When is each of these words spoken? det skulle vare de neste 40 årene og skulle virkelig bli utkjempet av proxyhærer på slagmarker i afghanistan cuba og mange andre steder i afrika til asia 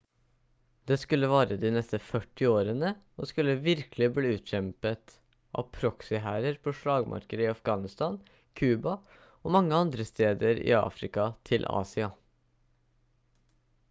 det 0.91 0.95
skulle 1.01 1.27
vare 1.31 1.57
de 1.63 1.69
neste 1.73 1.97
40 2.05 2.47
årene 2.53 2.87
og 3.25 3.29
skulle 3.31 3.55
virkelig 3.67 4.07
bli 4.15 4.31
utkjempet 4.37 5.13
av 5.63 5.67
proxyhærer 5.77 6.57
på 6.65 6.73
slagmarker 6.79 7.45
i 7.45 7.49
afghanistan 7.51 8.17
cuba 8.63 8.97
og 8.97 9.57
mange 9.59 9.77
andre 9.85 10.09
steder 10.15 10.65
i 10.71 10.75
afrika 10.83 11.29
til 11.53 11.69
asia 11.85 12.11